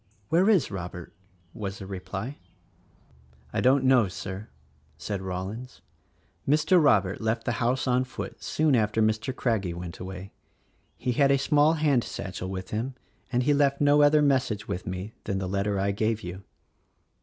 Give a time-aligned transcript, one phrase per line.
[0.29, 1.13] "Where is Robert?"
[1.53, 2.39] was the reply.
[3.53, 4.49] "I don't know, Sir,"
[4.97, 5.81] said Rollins,
[6.49, 6.83] "Mr.
[6.83, 9.31] Robert left the house on foot soon after Mr.
[9.35, 10.33] Craggie went away—
[10.97, 12.95] he had a small hand satchel with him
[13.31, 16.41] and he left no other mes sage with me than the letter I gave you."